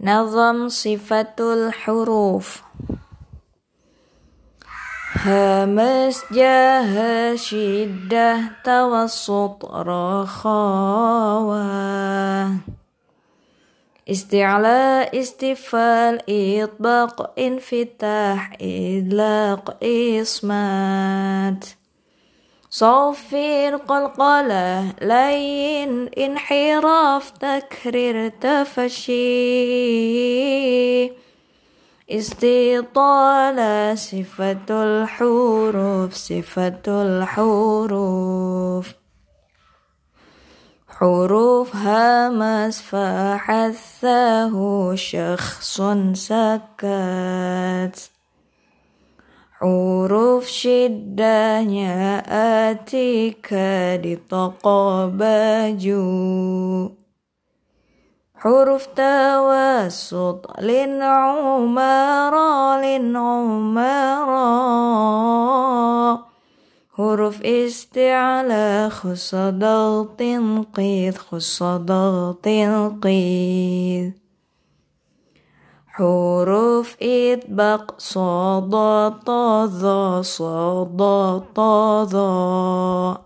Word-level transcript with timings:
نظم 0.00 0.68
صفة 0.68 1.34
الحروف. 1.40 2.62
همس 5.24 6.22
جاه 6.32 7.36
شدة 7.36 8.40
توسط 8.64 9.64
رخاوة. 9.64 11.56
استعلاء 14.10 15.20
استفال 15.20 16.20
إطباق 16.28 17.38
انفتاح 17.38 18.56
إدلاق 18.62 19.84
إصمات. 20.22 21.64
صفر 22.76 23.80
قلقلة 23.88 24.92
لين 25.02 26.08
انحراف 26.08 27.30
تكرير 27.30 28.28
تفشي. 28.28 29.16
استطالة 32.10 33.94
صفة 33.94 34.66
الحروف 34.70 36.14
صفة 36.14 36.82
الحروف. 36.88 38.86
حروف 40.88 41.76
همس 41.76 42.82
فحثه 42.82 44.54
شخص 44.94 45.80
سكت. 46.14 48.15
حروف 49.60 50.46
شدة 50.46 51.62
جاءتك 51.62 53.48
لتقى 54.04 55.10
باجو 55.14 56.90
حروف 58.34 58.86
توسط 58.86 60.60
للعمر 60.60 62.34
للعمر 62.80 64.28
حروف 66.96 67.42
استعلاء 67.42 68.88
خصدات 68.88 70.22
قيد 70.74 71.18
خصدات 71.18 72.48
قيد 73.02 74.25
حروف 75.96 76.96
إطباق 77.02 77.94
صاد 77.98 78.70
طا 79.24 79.66
صاد 80.22 81.00
طا 81.54 83.16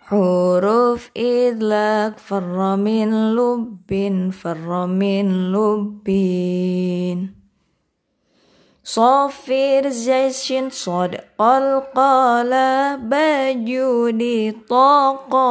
حروف 0.00 1.10
إدلاك 1.16 2.18
فر 2.18 2.76
من 2.76 3.34
لب 3.36 4.30
فر 4.32 4.86
من 4.86 5.52
لبين. 5.52 7.34
صفر 8.84 9.88
جيش 9.88 10.52
صاد 10.70 11.20
قلقال 11.38 12.52
بجودي 12.96 14.50
طاقا 14.52 15.44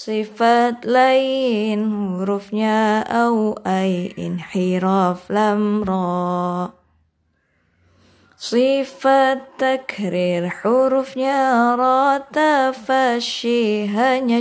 صفات 0.00 0.86
لين 0.86 1.80
حروفنا 1.92 3.00
أو 3.02 3.52
أي 3.66 4.14
انحراف 4.18 5.32
لم 5.32 5.84
را 5.84 6.70
صفة 8.38 9.34
تكرير 9.58 10.48
حروفنا 10.48 11.74
را 11.74 12.18
تفشي 12.18 13.86
هنيا 13.86 14.40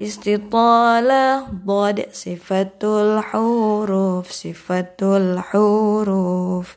استطالة 0.00 1.46
ضاد 1.66 2.06
صفة 2.12 2.78
الحروف 2.84 4.30
صفة 4.30 4.96
الحروف 5.02 6.76